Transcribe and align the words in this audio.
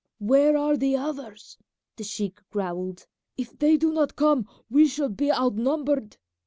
"Where 0.17 0.57
are 0.57 0.77
the 0.77 0.97
others?" 0.97 1.59
the 1.95 2.03
sheik 2.03 2.39
growled; 2.49 3.05
"if 3.37 3.59
they 3.59 3.77
do 3.77 3.91
not 3.93 4.15
come 4.15 4.47
we 4.67 4.87
shall 4.87 5.09
be 5.09 5.31
outnumbered." 5.31 6.17